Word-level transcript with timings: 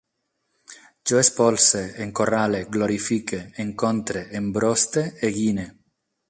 Jo 1.09 1.19
espolse, 1.23 1.83
encorrale, 2.05 2.63
glorifique, 2.77 3.43
encontre, 3.65 4.25
embroste, 4.41 5.05
eguine 5.31 5.69